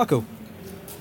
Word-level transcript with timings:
Maikel, 0.00 0.24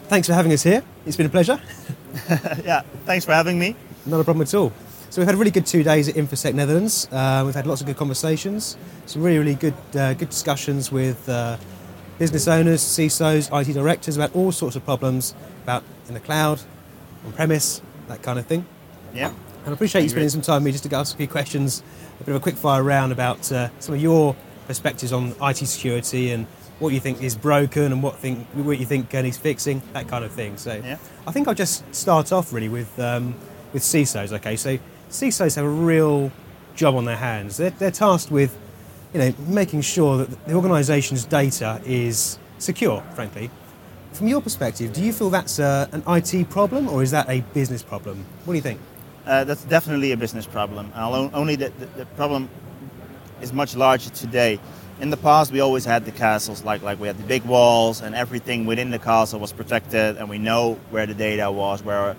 thanks 0.09 0.27
for 0.27 0.33
having 0.33 0.51
us 0.51 0.61
here. 0.61 0.83
It's 1.05 1.15
been 1.15 1.27
a 1.27 1.29
pleasure. 1.29 1.57
yeah, 2.65 2.81
thanks 3.05 3.23
for 3.23 3.31
having 3.31 3.57
me. 3.57 3.73
Not 4.05 4.19
a 4.19 4.25
problem 4.25 4.41
at 4.41 4.53
all. 4.53 4.73
So 5.09 5.21
we've 5.21 5.25
had 5.25 5.35
a 5.35 5.37
really 5.37 5.51
good 5.51 5.65
two 5.65 5.83
days 5.83 6.09
at 6.09 6.15
InfoSec 6.15 6.53
Netherlands. 6.53 7.07
Uh, 7.09 7.43
we've 7.45 7.55
had 7.55 7.65
lots 7.65 7.79
of 7.79 7.87
good 7.87 7.95
conversations, 7.95 8.75
some 9.05 9.21
really, 9.21 9.37
really 9.39 9.55
good, 9.55 9.73
uh, 9.95 10.15
good 10.15 10.29
discussions 10.29 10.91
with 10.91 11.29
uh, 11.29 11.55
business 12.17 12.45
owners, 12.49 12.81
CISOs, 12.81 13.49
IT 13.61 13.71
directors 13.71 14.17
about 14.17 14.35
all 14.35 14.51
sorts 14.51 14.75
of 14.75 14.83
problems 14.83 15.33
about 15.63 15.85
in 16.09 16.13
the 16.13 16.19
cloud, 16.19 16.59
on 17.25 17.31
premise, 17.31 17.81
that 18.09 18.21
kind 18.21 18.37
of 18.37 18.47
thing. 18.47 18.65
Yeah. 19.13 19.29
And 19.29 19.69
I 19.69 19.71
appreciate 19.71 20.03
you 20.03 20.09
spending 20.09 20.27
some 20.27 20.41
time 20.41 20.55
with 20.55 20.65
me 20.65 20.71
just 20.73 20.83
to 20.83 20.93
ask 20.93 21.15
a 21.15 21.17
few 21.17 21.27
questions, 21.29 21.83
a 22.19 22.25
bit 22.25 22.35
of 22.35 22.41
a 22.41 22.43
quick 22.43 22.57
fire 22.57 22.83
round 22.83 23.13
about 23.13 23.49
uh, 23.49 23.69
some 23.79 23.95
of 23.95 24.01
your 24.01 24.35
perspectives 24.67 25.13
on 25.13 25.33
IT 25.41 25.55
security 25.55 26.31
and 26.31 26.47
what 26.79 26.93
you 26.93 26.99
think 26.99 27.21
is 27.21 27.35
broken 27.35 27.91
and 27.91 28.01
what 28.01 28.15
think 28.17 28.45
what 28.55 28.79
you 28.79 28.85
think 28.85 29.11
needs 29.13 29.37
fixing, 29.37 29.81
that 29.93 30.07
kind 30.07 30.23
of 30.25 30.31
thing. 30.31 30.57
So 30.57 30.73
Yeah. 30.83 30.97
I 31.27 31.31
think 31.31 31.47
I'll 31.47 31.53
just 31.53 31.83
start 31.93 32.31
off 32.31 32.51
really 32.53 32.69
with 32.69 32.97
um, 32.99 33.35
with 33.73 33.83
CISOs. 33.83 34.31
Okay, 34.33 34.55
so 34.55 34.77
CISOs 35.09 35.55
have 35.55 35.65
a 35.65 35.69
real 35.69 36.31
job 36.75 36.95
on 36.95 37.05
their 37.05 37.17
hands. 37.17 37.57
They're, 37.57 37.71
they're 37.71 37.91
tasked 37.91 38.31
with 38.31 38.57
you 39.13 39.19
know 39.19 39.33
making 39.47 39.81
sure 39.81 40.17
that 40.19 40.45
the 40.47 40.53
organisation's 40.53 41.25
data 41.25 41.81
is 41.85 42.39
secure. 42.57 43.01
Frankly, 43.13 43.49
from 44.13 44.27
your 44.27 44.41
perspective, 44.41 44.93
do 44.93 45.03
you 45.03 45.11
feel 45.13 45.29
that's 45.29 45.59
uh, 45.59 45.87
an 45.91 46.03
IT 46.07 46.49
problem 46.49 46.87
or 46.89 47.03
is 47.03 47.11
that 47.11 47.29
a 47.29 47.41
business 47.53 47.83
problem? 47.83 48.25
What 48.45 48.53
do 48.53 48.57
you 48.57 48.61
think? 48.63 48.79
Uh, 49.25 49.43
that's 49.43 49.63
definitely 49.65 50.11
a 50.13 50.17
business 50.17 50.47
problem. 50.47 50.91
Alo- 50.95 51.29
Only 51.33 51.55
the, 51.55 51.71
the, 51.79 51.85
the 51.97 52.05
problem 52.05 52.49
is 53.41 53.53
much 53.53 53.75
larger 53.75 54.09
today. 54.09 54.59
In 54.99 55.09
the 55.11 55.17
past, 55.17 55.51
we 55.51 55.61
always 55.61 55.85
had 55.85 56.05
the 56.05 56.11
castles, 56.11 56.63
like 56.63 56.81
like 56.81 56.99
we 56.99 57.07
had 57.07 57.17
the 57.17 57.23
big 57.23 57.43
walls, 57.45 58.01
and 58.01 58.13
everything 58.13 58.65
within 58.65 58.91
the 58.91 58.99
castle 58.99 59.39
was 59.39 59.53
protected, 59.53 60.17
and 60.17 60.29
we 60.29 60.37
know 60.37 60.77
where 60.89 61.05
the 61.05 61.13
data 61.13 61.49
was, 61.49 61.81
where 61.81 62.15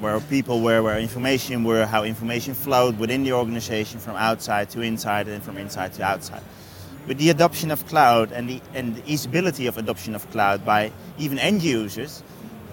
where 0.00 0.18
people 0.20 0.60
were, 0.60 0.82
where 0.82 0.98
information 0.98 1.64
were, 1.64 1.84
how 1.84 2.04
information 2.04 2.54
flowed 2.54 2.98
within 2.98 3.24
the 3.24 3.32
organization 3.32 3.98
from 3.98 4.16
outside 4.16 4.70
to 4.70 4.80
inside, 4.80 5.28
and 5.28 5.42
from 5.42 5.58
inside 5.58 5.92
to 5.94 6.02
outside. 6.02 6.42
With 7.06 7.18
the 7.18 7.30
adoption 7.30 7.70
of 7.70 7.86
cloud 7.86 8.32
and 8.32 8.48
the 8.48 8.62
and 8.74 8.96
the 8.96 9.02
easeability 9.02 9.68
of 9.68 9.76
adoption 9.76 10.14
of 10.14 10.30
cloud 10.30 10.64
by 10.64 10.92
even 11.18 11.38
end 11.38 11.62
users, 11.62 12.22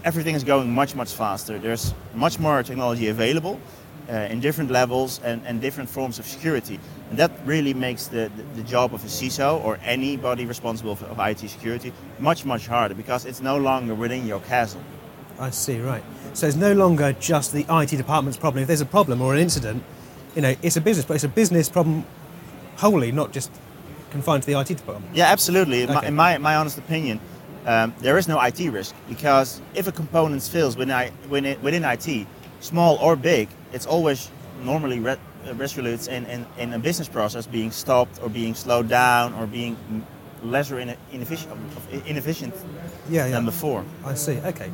everything 0.06 0.36
is 0.36 0.46
going 0.46 0.72
much 0.72 0.96
much 0.96 1.12
faster. 1.12 1.60
There's 1.60 1.94
much 2.14 2.40
more 2.40 2.64
technology 2.64 3.10
available 3.10 3.60
uh, 4.10 4.28
in 4.30 4.40
different 4.40 4.72
levels 4.72 5.20
and, 5.24 5.42
and 5.46 5.62
different 5.62 5.90
forms 5.90 6.20
of 6.20 6.26
security, 6.26 6.80
and 7.10 7.18
that 7.20 7.32
really 7.46 7.74
makes 7.74 8.08
the, 8.08 8.32
the, 8.36 8.44
the 8.62 8.64
job 8.64 8.94
of 8.94 9.04
a 9.04 9.08
CISO 9.08 9.64
or 9.64 9.80
anybody 9.84 10.46
responsible 10.46 10.96
for 10.96 11.06
of 11.06 11.20
IT 11.20 11.40
security 11.50 11.92
much 12.20 12.46
much 12.46 12.68
harder 12.68 12.96
because 12.96 13.26
it's 13.26 13.42
no 13.42 13.58
longer 13.58 13.96
within 13.96 14.28
your 14.28 14.40
castle. 14.42 14.82
I 15.40 15.50
see, 15.50 15.80
right. 15.80 16.04
So 16.34 16.48
it's 16.48 16.56
no 16.56 16.74
longer 16.74 17.14
just 17.14 17.54
the 17.54 17.66
IT 17.70 17.90
department's 17.98 18.38
problem. 18.38 18.62
If 18.62 18.68
there's 18.68 18.82
a 18.82 18.86
problem 18.86 19.22
or 19.22 19.34
an 19.34 19.40
incident, 19.40 19.84
you 20.36 20.42
know, 20.42 20.56
it's 20.62 20.78
a 20.78 20.82
business, 20.82 21.06
but 21.06 21.16
it's 21.16 21.24
a 21.24 21.30
business 21.30 21.70
problem 21.70 22.06
wholly, 22.78 23.12
not 23.12 23.32
just 23.32 23.52
confined 24.12 24.44
to 24.44 24.48
the 24.48 24.60
IT 24.60 24.68
department. 24.68 25.16
Yeah, 25.16 25.26
absolutely. 25.26 25.84
In, 25.84 25.94
my, 25.94 26.06
in 26.06 26.16
my, 26.16 26.38
my 26.38 26.56
honest 26.56 26.78
opinion, 26.78 27.20
um, 27.66 27.94
there 28.00 28.18
is 28.18 28.28
no 28.28 28.40
IT 28.42 28.60
risk 28.70 28.96
because 29.10 29.62
if 29.74 29.88
a 29.88 29.92
component 29.92 30.42
fails 30.44 30.78
within, 30.78 30.94
I, 30.96 31.12
within, 31.30 31.62
within 31.62 31.84
IT, 31.84 32.28
small 32.66 32.98
or 32.98 33.16
big, 33.16 33.48
it's 33.74 33.86
always 33.86 34.30
normally 34.64 35.00
re- 35.00 35.18
uh, 35.48 35.54
resolutes 35.56 36.08
in, 36.08 36.26
in, 36.26 36.46
in 36.58 36.74
a 36.74 36.80
business 36.80 37.08
process 37.08 37.46
being 37.48 37.72
stopped 37.72 38.20
or 38.22 38.30
being 38.30 38.56
slowed 38.56 38.90
down 38.90 39.34
or 39.36 39.46
being 39.48 39.76
lesser 40.44 40.80
in, 40.80 40.96
inefficient, 41.12 41.52
inefficient 42.06 42.54
Yeah, 43.10 43.26
yeah. 43.26 43.32
than 43.36 43.46
before. 43.46 43.84
I 44.04 44.16
see. 44.16 44.38
Okay, 44.40 44.72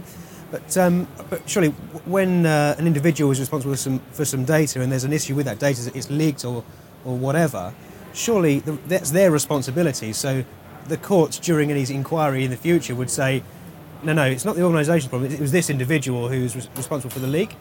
but 0.52 0.78
um, 0.78 1.08
but 1.30 1.42
surely 1.50 1.70
when 2.06 2.46
uh, 2.46 2.76
an 2.78 2.88
individual 2.88 3.32
is 3.32 3.40
responsible 3.40 3.74
for 3.74 3.78
some 3.82 4.00
for 4.12 4.26
some 4.26 4.46
data 4.46 4.82
and 4.82 4.92
there's 4.92 5.04
an 5.06 5.14
issue 5.14 5.36
with 5.36 5.46
that 5.46 5.60
data, 5.60 5.92
it's 5.94 6.10
leaked 6.10 6.46
or 6.46 6.64
or 7.06 7.18
whatever, 7.18 7.74
surely 8.14 8.60
the, 8.60 8.74
that's 8.88 9.12
their 9.12 9.32
responsibility. 9.32 10.14
So 10.14 10.44
the 10.88 10.98
courts 10.98 11.40
during 11.40 11.72
any 11.72 11.86
inquiry 11.94 12.44
in 12.44 12.52
the 12.52 12.58
future 12.58 12.96
would 12.96 13.10
say, 13.10 13.44
no, 14.04 14.14
no, 14.14 14.26
it's 14.26 14.46
not 14.46 14.56
the 14.56 14.64
organisation's 14.64 15.10
problem. 15.10 15.32
It 15.32 15.40
was 15.40 15.52
this 15.52 15.70
individual 15.70 16.28
who's 16.30 16.56
res- 16.56 16.70
responsible 16.76 17.12
for 17.12 17.20
the 17.20 17.28
leak. 17.28 17.56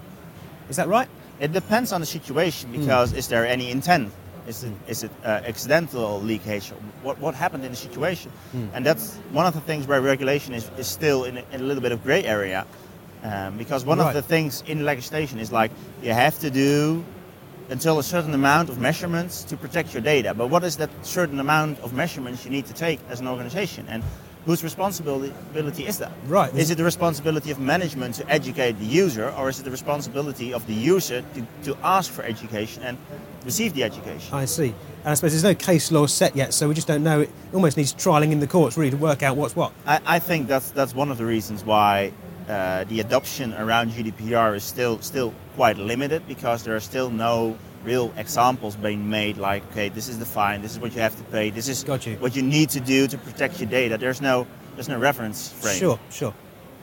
Is 0.70 0.76
that 0.76 0.88
right? 0.88 1.08
It 1.40 1.52
depends 1.52 1.92
on 1.92 2.00
the 2.00 2.06
situation 2.06 2.70
because 2.72 3.12
is 3.12 3.28
there 3.28 3.44
any 3.46 3.70
intent? 3.70 4.12
Is 4.46 4.64
it, 4.64 4.72
is 4.88 5.02
it 5.04 5.10
uh, 5.24 5.42
accidental 5.44 6.20
leakage? 6.22 6.68
What, 7.02 7.18
what 7.18 7.34
happened 7.34 7.64
in 7.64 7.72
the 7.72 7.76
situation? 7.76 8.30
And 8.72 8.86
that's 8.86 9.16
one 9.32 9.46
of 9.46 9.52
the 9.54 9.60
things 9.60 9.86
where 9.86 10.00
regulation 10.00 10.54
is, 10.54 10.70
is 10.78 10.86
still 10.86 11.24
in 11.24 11.38
a, 11.38 11.44
in 11.52 11.60
a 11.60 11.64
little 11.64 11.82
bit 11.82 11.92
of 11.92 12.02
gray 12.02 12.24
area. 12.24 12.66
Um, 13.22 13.58
because 13.58 13.84
one 13.84 13.98
Right. 13.98 14.08
of 14.08 14.14
the 14.14 14.22
things 14.22 14.62
in 14.66 14.84
legislation 14.84 15.38
is 15.40 15.52
like 15.52 15.70
you 16.02 16.12
have 16.14 16.38
to 16.38 16.50
do 16.50 17.04
until 17.68 17.98
a 17.98 18.02
certain 18.02 18.32
amount 18.32 18.68
of 18.70 18.78
measurements 18.78 19.44
to 19.44 19.56
protect 19.56 19.92
your 19.92 20.02
data. 20.02 20.32
But 20.34 20.48
what 20.48 20.64
is 20.64 20.76
that 20.78 20.90
certain 21.02 21.38
amount 21.38 21.80
of 21.80 21.92
measurements 21.92 22.44
you 22.44 22.50
need 22.50 22.66
to 22.66 22.72
take 22.74 22.98
as 23.10 23.20
an 23.20 23.28
organization? 23.28 23.86
And 23.88 24.02
whose 24.46 24.64
responsibility 24.64 25.86
is 25.86 25.98
that? 25.98 26.12
Right. 26.26 26.54
Is 26.54 26.70
it 26.70 26.76
the 26.76 26.84
responsibility 26.84 27.50
of 27.50 27.58
management 27.58 28.14
to 28.16 28.28
educate 28.28 28.72
the 28.72 28.84
user, 28.84 29.30
or 29.30 29.48
is 29.48 29.60
it 29.60 29.64
the 29.64 29.70
responsibility 29.70 30.52
of 30.54 30.66
the 30.66 30.74
user 30.74 31.22
to, 31.34 31.46
to 31.64 31.76
ask 31.82 32.10
for 32.10 32.22
education 32.22 32.82
and 32.82 32.98
receive 33.44 33.74
the 33.74 33.84
education? 33.84 34.34
I 34.34 34.44
see. 34.46 34.74
And 35.04 35.08
I 35.08 35.14
suppose 35.14 35.32
there's 35.32 35.44
no 35.44 35.54
case 35.54 35.90
law 35.92 36.06
set 36.06 36.36
yet, 36.36 36.54
so 36.54 36.68
we 36.68 36.74
just 36.74 36.88
don't 36.88 37.02
know. 37.02 37.20
It 37.20 37.30
almost 37.52 37.76
needs 37.76 37.94
trialing 37.94 38.32
in 38.32 38.40
the 38.40 38.46
courts 38.46 38.76
really 38.76 38.90
to 38.90 38.96
work 38.96 39.22
out 39.22 39.36
what's 39.36 39.56
what. 39.56 39.72
I, 39.86 40.00
I 40.06 40.18
think 40.18 40.48
that's 40.48 40.70
that's 40.70 40.94
one 40.94 41.10
of 41.10 41.18
the 41.18 41.26
reasons 41.26 41.64
why 41.64 42.12
uh, 42.50 42.84
the 42.84 43.00
adoption 43.00 43.54
around 43.54 43.92
GDPR 43.92 44.56
is 44.56 44.64
still 44.64 45.00
still 45.00 45.32
quite 45.56 45.76
limited 45.78 46.26
because 46.26 46.64
there 46.64 46.74
are 46.74 46.80
still 46.80 47.10
no 47.10 47.56
real 47.84 48.12
examples 48.16 48.76
being 48.76 49.08
made 49.08 49.38
like 49.38 49.62
okay 49.70 49.88
this 49.88 50.08
is 50.08 50.18
the 50.18 50.26
fine 50.26 50.60
this 50.60 50.72
is 50.72 50.78
what 50.78 50.92
you 50.94 51.00
have 51.00 51.16
to 51.16 51.22
pay 51.24 51.48
this 51.48 51.66
is 51.66 51.82
you. 52.06 52.16
what 52.16 52.36
you 52.36 52.42
need 52.42 52.68
to 52.68 52.80
do 52.80 53.06
to 53.06 53.16
protect 53.16 53.58
your 53.58 53.70
data 53.70 53.96
there's 53.96 54.20
no 54.20 54.46
there's 54.74 54.88
no 54.88 54.98
reference 54.98 55.50
frame 55.52 55.78
Sure, 55.78 55.98
sure. 56.10 56.34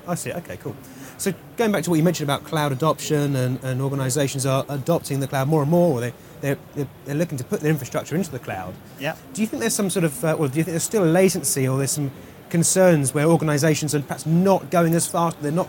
I 0.08 0.16
see. 0.16 0.32
Okay, 0.32 0.58
cool. 0.58 0.76
So 1.18 1.34
going 1.58 1.72
back 1.72 1.84
to 1.84 1.90
what 1.90 1.98
you 1.98 2.04
mentioned 2.04 2.30
about 2.30 2.44
cloud 2.46 2.72
adoption 2.72 3.36
and, 3.36 3.62
and 3.64 3.82
organisations 3.82 4.46
are 4.46 4.66
adopting 4.70 5.20
the 5.20 5.28
cloud 5.28 5.48
more 5.48 5.64
and 5.64 5.72
more, 5.72 5.98
or 5.98 6.02
they, 6.02 6.14
they're, 6.42 6.58
they're, 6.76 6.88
they're 7.06 7.16
looking 7.16 7.38
to 7.40 7.44
put 7.44 7.60
their 7.60 7.72
infrastructure 7.72 8.16
into 8.16 8.32
the 8.32 8.40
cloud. 8.40 8.74
yeah 9.00 9.16
Do 9.34 9.42
you 9.42 9.48
think 9.48 9.62
there's 9.62 9.74
some 9.76 9.90
sort 9.90 10.06
of, 10.06 10.24
uh, 10.24 10.34
or 10.34 10.48
do 10.48 10.58
you 10.58 10.64
think 10.64 10.74
there's 10.74 10.84
still 10.84 11.04
a 11.04 11.12
latency 11.12 11.68
or 11.68 11.78
there's 11.78 11.92
some 11.92 12.12
concerns 12.50 13.14
where 13.14 13.26
organisations 13.26 13.94
are 13.96 14.02
perhaps 14.02 14.26
not 14.26 14.70
going 14.70 14.96
as 14.96 15.08
fast, 15.08 15.42
they're 15.42 15.52
not, 15.52 15.68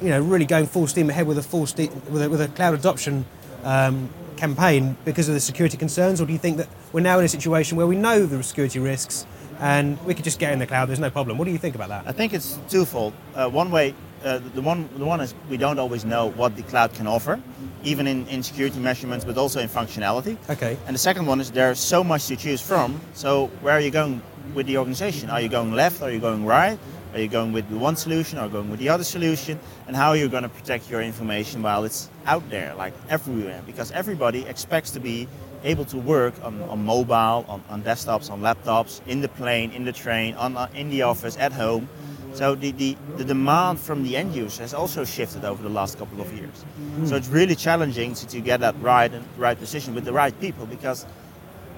you 0.00 0.08
know, 0.08 0.20
really 0.20 0.44
going 0.44 0.66
full 0.66 0.86
steam 0.86 1.10
ahead 1.10 1.26
with 1.26 1.38
a 1.38 1.42
full 1.42 1.66
steam, 1.66 1.90
with 2.10 2.22
a, 2.22 2.30
with 2.30 2.40
a 2.40 2.48
cloud 2.48 2.74
adoption 2.74 3.24
um, 3.64 4.08
campaign 4.36 4.96
because 5.04 5.28
of 5.28 5.34
the 5.34 5.40
security 5.40 5.76
concerns, 5.76 6.20
or 6.20 6.26
do 6.26 6.32
you 6.32 6.38
think 6.38 6.56
that 6.56 6.68
we're 6.92 7.00
now 7.00 7.18
in 7.18 7.24
a 7.24 7.28
situation 7.28 7.76
where 7.76 7.86
we 7.86 7.96
know 7.96 8.26
the 8.26 8.42
security 8.42 8.78
risks 8.78 9.26
and 9.60 10.04
we 10.04 10.14
could 10.14 10.24
just 10.24 10.40
get 10.40 10.52
in 10.52 10.58
the 10.58 10.66
cloud, 10.66 10.88
there's 10.88 10.98
no 10.98 11.10
problem? 11.10 11.38
What 11.38 11.44
do 11.44 11.52
you 11.52 11.58
think 11.58 11.74
about 11.76 11.88
that? 11.90 12.04
I 12.06 12.12
think 12.12 12.34
it's 12.34 12.58
twofold. 12.68 13.12
Uh, 13.34 13.48
one 13.48 13.70
way, 13.70 13.94
uh, 14.24 14.40
the 14.54 14.60
one 14.62 14.88
the 14.96 15.04
one 15.04 15.20
is 15.20 15.34
we 15.48 15.56
don't 15.56 15.78
always 15.78 16.04
know 16.04 16.30
what 16.30 16.56
the 16.56 16.62
cloud 16.62 16.92
can 16.94 17.06
offer, 17.06 17.40
even 17.84 18.06
in, 18.06 18.26
in 18.28 18.42
security 18.42 18.80
measurements, 18.80 19.24
but 19.24 19.36
also 19.36 19.60
in 19.60 19.68
functionality. 19.68 20.36
Okay. 20.50 20.76
And 20.86 20.94
the 20.94 20.98
second 20.98 21.26
one 21.26 21.40
is 21.40 21.50
there's 21.50 21.78
so 21.78 22.02
much 22.02 22.26
to 22.26 22.36
choose 22.36 22.60
from. 22.60 23.00
So 23.14 23.46
where 23.60 23.74
are 23.74 23.80
you 23.80 23.90
going 23.90 24.22
with 24.54 24.66
the 24.66 24.78
organization? 24.78 25.30
Are 25.30 25.40
you 25.40 25.48
going 25.48 25.72
left? 25.72 26.02
Are 26.02 26.10
you 26.10 26.20
going 26.20 26.44
right? 26.44 26.78
Are 27.12 27.20
you 27.20 27.28
going 27.28 27.52
with 27.52 27.68
the 27.68 27.76
one 27.76 27.96
solution 27.96 28.38
or 28.38 28.48
going 28.48 28.70
with 28.70 28.80
the 28.80 28.88
other 28.88 29.04
solution? 29.04 29.60
And 29.86 29.94
how 29.94 30.10
are 30.10 30.16
you 30.16 30.28
going 30.28 30.44
to 30.44 30.48
protect 30.48 30.90
your 30.90 31.02
information 31.02 31.62
while 31.62 31.84
it's 31.84 32.08
out 32.24 32.48
there, 32.48 32.74
like 32.74 32.94
everywhere? 33.10 33.62
Because 33.66 33.90
everybody 33.92 34.46
expects 34.46 34.92
to 34.92 35.00
be 35.00 35.28
able 35.62 35.84
to 35.86 35.98
work 35.98 36.34
on, 36.42 36.60
on 36.62 36.84
mobile, 36.84 37.44
on, 37.48 37.62
on 37.68 37.82
desktops, 37.82 38.30
on 38.30 38.40
laptops, 38.40 39.06
in 39.06 39.20
the 39.20 39.28
plane, 39.28 39.70
in 39.72 39.84
the 39.84 39.92
train, 39.92 40.34
on, 40.34 40.56
uh, 40.56 40.68
in 40.74 40.88
the 40.90 41.02
office, 41.02 41.36
at 41.36 41.52
home. 41.52 41.88
So 42.32 42.54
the, 42.54 42.72
the, 42.72 42.96
the 43.18 43.24
demand 43.24 43.78
from 43.78 44.02
the 44.04 44.16
end 44.16 44.34
user 44.34 44.62
has 44.62 44.72
also 44.72 45.04
shifted 45.04 45.44
over 45.44 45.62
the 45.62 45.68
last 45.68 45.98
couple 45.98 46.20
of 46.20 46.32
years. 46.32 46.64
So 47.04 47.14
it's 47.14 47.28
really 47.28 47.54
challenging 47.54 48.14
to, 48.14 48.26
to 48.28 48.40
get 48.40 48.60
that 48.60 48.74
right 48.80 49.12
and 49.12 49.22
right 49.36 49.58
position 49.58 49.94
with 49.94 50.06
the 50.06 50.14
right 50.14 50.38
people 50.40 50.64
because 50.64 51.04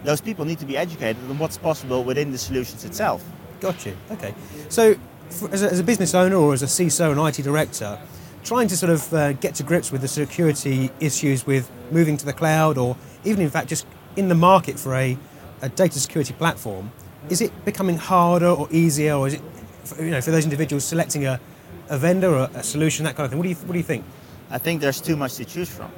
those 0.04 0.20
people 0.20 0.44
need 0.44 0.58
to 0.58 0.66
be 0.66 0.76
educated 0.76 1.16
on 1.28 1.38
what's 1.38 1.58
possible 1.58 2.04
within 2.04 2.30
the 2.30 2.38
solutions 2.38 2.84
itself. 2.84 3.24
Got 3.60 3.84
you. 3.86 3.96
Okay. 4.12 4.34
So, 4.68 4.94
for, 5.30 5.50
as, 5.50 5.62
a, 5.62 5.70
as 5.70 5.80
a 5.80 5.84
business 5.84 6.14
owner 6.14 6.36
or 6.36 6.52
as 6.52 6.62
a 6.62 6.66
CISO 6.66 7.10
and 7.10 7.20
IT 7.20 7.42
director, 7.42 7.98
trying 8.44 8.68
to 8.68 8.76
sort 8.76 8.92
of 8.92 9.12
uh, 9.14 9.32
get 9.32 9.54
to 9.56 9.62
grips 9.62 9.90
with 9.90 10.02
the 10.02 10.08
security 10.08 10.90
issues 11.00 11.46
with 11.46 11.70
moving 11.90 12.16
to 12.18 12.26
the 12.26 12.32
cloud 12.32 12.76
or 12.76 12.96
even, 13.24 13.42
in 13.42 13.50
fact, 13.50 13.68
just 13.68 13.86
in 14.16 14.28
the 14.28 14.34
market 14.34 14.78
for 14.78 14.94
a, 14.94 15.16
a 15.62 15.68
data 15.70 15.98
security 15.98 16.34
platform, 16.34 16.92
is 17.30 17.40
it 17.40 17.64
becoming 17.64 17.96
harder 17.96 18.48
or 18.48 18.68
easier, 18.70 19.14
or 19.14 19.26
is 19.28 19.34
it, 19.34 19.42
for, 19.84 20.02
you 20.04 20.10
know, 20.10 20.20
for 20.20 20.30
those 20.30 20.44
individuals 20.44 20.84
selecting 20.84 21.26
a, 21.26 21.40
a 21.88 21.96
vendor 21.96 22.34
or 22.34 22.50
a 22.54 22.62
solution, 22.62 23.04
that 23.04 23.16
kind 23.16 23.24
of 23.24 23.30
thing? 23.30 23.38
What 23.38 23.44
do 23.44 23.48
you, 23.48 23.56
what 23.56 23.72
do 23.72 23.78
you 23.78 23.84
think? 23.84 24.04
I 24.50 24.58
think 24.58 24.82
there's 24.82 25.00
too 25.00 25.16
much 25.16 25.34
to 25.36 25.44
choose 25.44 25.70
from. 25.70 25.90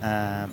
Um, 0.00 0.52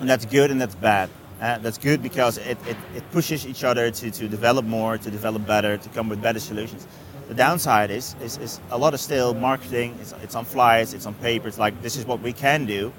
and 0.00 0.08
that's 0.08 0.24
good 0.24 0.50
and 0.50 0.60
that's 0.60 0.74
bad. 0.74 1.10
Uh, 1.42 1.58
that's 1.58 1.76
good 1.76 2.00
because 2.00 2.38
it, 2.38 2.56
it, 2.68 2.76
it 2.94 3.10
pushes 3.10 3.44
each 3.44 3.64
other 3.64 3.90
to, 3.90 4.12
to 4.12 4.28
develop 4.28 4.64
more, 4.64 4.96
to 4.96 5.10
develop 5.10 5.44
better, 5.44 5.76
to 5.76 5.88
come 5.88 6.08
with 6.08 6.22
better 6.22 6.38
solutions. 6.38 6.86
The 7.26 7.34
downside 7.34 7.90
is, 7.90 8.14
is, 8.22 8.38
is 8.38 8.60
a 8.70 8.78
lot 8.78 8.94
of 8.94 9.00
still 9.00 9.34
marketing. 9.34 9.98
It's, 10.00 10.14
it's 10.22 10.36
on 10.36 10.44
flyers, 10.44 10.94
it's 10.94 11.04
on 11.04 11.14
paper. 11.14 11.48
It's 11.48 11.58
like 11.58 11.82
this 11.82 11.96
is 11.96 12.06
what 12.06 12.20
we 12.20 12.32
can 12.32 12.64
do, 12.64 12.92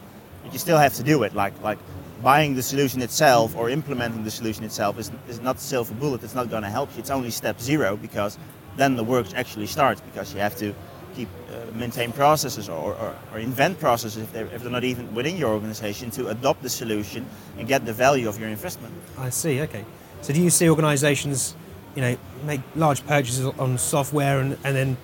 but 0.44 0.51
you 0.51 0.60
still 0.60 0.78
have 0.78 0.94
to 0.95 1.04
do 1.04 1.24
it. 1.24 1.34
Like 1.34 1.54
like 1.63 1.80
buying 2.22 2.54
the 2.54 2.63
solution 2.63 3.01
itself 3.01 3.56
or 3.56 3.69
implementing 3.69 4.25
the 4.25 4.31
solution 4.31 4.66
itself 4.66 5.00
is, 5.00 5.10
is 5.30 5.39
not 5.39 5.57
silver 5.57 5.94
bullet. 5.94 6.22
It's 6.22 6.36
not 6.36 6.50
going 6.50 6.63
to 6.63 6.69
help 6.69 6.94
you. 6.96 7.00
It's 7.00 7.12
only 7.12 7.31
step 7.31 7.62
zero 7.62 7.96
because 7.96 8.38
then 8.75 8.98
the 8.98 9.06
work 9.06 9.28
actually 9.36 9.68
starts 9.68 10.01
because 10.01 10.34
you 10.34 10.42
have 10.42 10.57
to 10.57 10.75
keep 11.15 11.30
uh, 11.50 11.75
maintain 11.75 12.12
processes 12.12 12.69
or, 12.69 12.94
or, 12.94 13.15
or, 13.31 13.39
invent 13.39 13.80
processes 13.80 14.24
if 14.24 14.33
they're, 14.33 14.48
if 14.48 14.62
they're 14.62 14.71
not 14.71 14.83
even 14.83 15.13
within 15.15 15.38
your 15.38 15.54
organization 15.54 16.12
to 16.12 16.27
adopt 16.30 16.62
the 16.62 16.69
solution 16.69 17.25
and 17.57 17.68
get 17.68 17.86
the 17.86 17.94
value 17.94 18.27
of 18.27 18.39
your 18.39 18.50
investment. 18.50 18.94
I 19.18 19.30
see. 19.30 19.62
Okay. 19.62 19.86
So 20.21 20.33
do 20.33 20.42
you 20.42 20.50
see 20.50 20.69
organizations, 20.69 21.56
you 21.95 22.01
know, 22.01 22.18
make 22.45 22.62
large 22.75 23.06
purchases 23.06 23.45
on 23.45 23.77
software 23.77 24.39
and, 24.39 24.57
and 24.63 24.75
then 24.75 24.98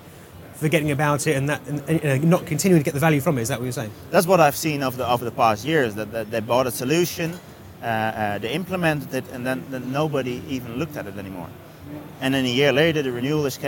forgetting 0.54 0.90
about 0.90 1.26
it 1.26 1.36
and 1.36 1.48
that 1.48 1.66
and, 1.66 1.80
and, 1.88 2.02
you 2.02 2.08
know, 2.08 2.38
not 2.38 2.46
continuing 2.46 2.82
to 2.82 2.84
get 2.84 2.94
the 2.94 3.00
value 3.00 3.20
from 3.20 3.38
it? 3.38 3.42
Is 3.42 3.48
that 3.48 3.58
what 3.58 3.64
you're 3.64 3.72
saying? 3.72 3.92
That's 4.10 4.26
what 4.26 4.40
I've 4.40 4.56
seen 4.56 4.82
over 4.82 4.96
the 4.96 5.08
over 5.08 5.24
the 5.24 5.30
past 5.30 5.64
years. 5.64 5.94
That, 5.94 6.12
that 6.12 6.30
they 6.30 6.40
bought 6.40 6.66
a 6.66 6.70
solution, 6.70 7.38
uh, 7.82 7.86
uh, 7.86 8.38
they 8.38 8.52
implemented 8.52 9.14
it, 9.14 9.24
and 9.32 9.46
then, 9.46 9.64
then 9.70 9.92
nobody 9.92 10.42
even 10.48 10.76
looked 10.76 10.96
at 10.96 11.06
it 11.06 11.16
anymore. 11.16 11.48
And 12.20 12.34
then 12.34 12.44
a 12.44 12.48
year 12.48 12.72
later, 12.72 13.02
the 13.02 13.12
renewal 13.12 13.46
is 13.46 13.58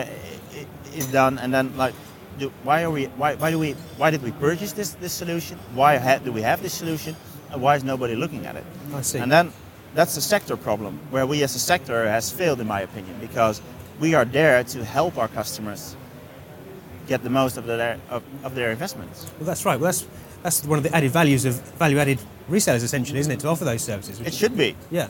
is 0.95 1.07
done, 1.07 1.39
and 1.39 1.53
then 1.53 1.77
like 1.77 1.95
do, 2.43 2.53
why 2.65 2.83
are 2.83 2.91
we 2.91 3.07
why, 3.21 3.35
why 3.37 3.51
do 3.51 3.59
we 3.59 3.73
why 3.97 4.11
did 4.11 4.23
we 4.23 4.33
purchase 4.33 4.73
this 4.73 4.91
this 5.01 5.13
solution? 5.13 5.59
Why 5.75 5.99
ha- 5.99 6.19
do 6.19 6.33
we 6.33 6.43
have 6.43 6.63
this 6.63 6.75
solution? 6.75 7.17
And 7.53 7.63
why 7.63 7.77
is 7.77 7.85
nobody 7.85 8.15
looking 8.15 8.47
at 8.47 8.57
it? 8.57 8.65
I 8.95 9.03
see. 9.03 9.19
And 9.19 9.31
then 9.31 9.53
that's 9.95 10.17
a 10.17 10.21
sector 10.21 10.57
problem 10.57 10.99
where 11.11 11.27
we 11.27 11.43
as 11.43 11.55
a 11.55 11.59
sector 11.59 12.09
has 12.09 12.31
failed, 12.31 12.61
in 12.61 12.67
my 12.67 12.81
opinion, 12.81 13.17
because 13.21 13.61
we 14.01 14.15
are 14.15 14.25
there 14.25 14.65
to 14.65 14.85
help 14.85 15.19
our 15.19 15.29
customers 15.29 15.97
get 17.07 17.23
the 17.23 17.31
most 17.31 17.57
of 17.59 17.67
their 17.67 17.99
of, 18.11 18.23
of 18.45 18.55
their 18.55 18.71
investments. 18.71 19.27
Well, 19.39 19.47
that's 19.47 19.65
right. 19.65 19.79
Well, 19.79 19.93
that's 19.93 20.07
that's 20.43 20.65
one 20.65 20.79
of 20.79 20.85
the 20.85 20.95
added 20.97 21.13
values 21.13 21.45
of 21.45 21.55
value-added 21.79 22.19
resellers, 22.51 22.83
essentially, 22.83 23.21
isn't 23.21 23.33
it, 23.33 23.41
to 23.41 23.49
offer 23.49 23.65
those 23.65 23.83
services? 23.83 24.21
It 24.21 24.35
should 24.35 24.57
be. 24.57 24.75
Yeah. 24.91 25.09